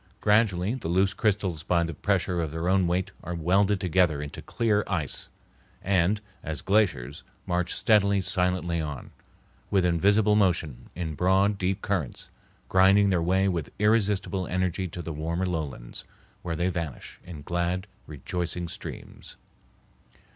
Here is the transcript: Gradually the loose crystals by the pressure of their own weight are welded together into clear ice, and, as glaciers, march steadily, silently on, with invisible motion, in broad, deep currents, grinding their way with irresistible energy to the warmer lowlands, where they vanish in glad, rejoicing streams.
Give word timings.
Gradually 0.19 0.73
the 0.73 0.87
loose 0.87 1.13
crystals 1.13 1.61
by 1.61 1.83
the 1.83 1.93
pressure 1.93 2.41
of 2.41 2.49
their 2.49 2.67
own 2.67 2.87
weight 2.87 3.11
are 3.23 3.35
welded 3.35 3.79
together 3.79 4.19
into 4.19 4.41
clear 4.41 4.83
ice, 4.87 5.27
and, 5.83 6.19
as 6.41 6.63
glaciers, 6.63 7.21
march 7.45 7.75
steadily, 7.75 8.19
silently 8.19 8.81
on, 8.81 9.11
with 9.69 9.85
invisible 9.85 10.35
motion, 10.35 10.89
in 10.95 11.13
broad, 11.13 11.59
deep 11.59 11.83
currents, 11.83 12.31
grinding 12.67 13.11
their 13.11 13.21
way 13.21 13.47
with 13.47 13.69
irresistible 13.77 14.47
energy 14.47 14.87
to 14.87 15.03
the 15.03 15.13
warmer 15.13 15.45
lowlands, 15.45 16.03
where 16.41 16.55
they 16.55 16.69
vanish 16.69 17.19
in 17.23 17.43
glad, 17.43 17.85
rejoicing 18.07 18.67
streams. 18.67 19.37